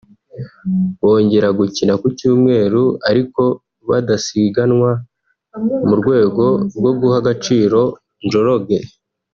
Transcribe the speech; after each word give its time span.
bongera 1.03 1.49
gukina 1.59 1.93
ku 2.01 2.07
Cyumweru 2.17 2.83
ariko 3.09 3.41
badasiganwa 3.89 4.91
mu 5.87 5.93
rwego 6.01 6.43
rwo 6.77 6.91
guha 6.99 7.17
agaciro 7.21 7.79
Njoroge 8.25 8.77